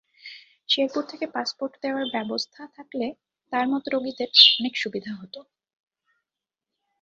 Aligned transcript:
শেরপুর 0.69 1.03
থেকে 1.05 1.25
পাসপোর্ট 1.35 1.73
দেওয়ার 1.83 2.05
ব্যবস্থা 2.15 2.61
থাকলে 2.75 3.07
তাঁর 3.51 3.65
মতো 3.67 3.87
রোগীদের 3.89 4.29
অনেক 4.57 4.73
সুবিধা 4.83 5.11
হতো। 5.15 5.39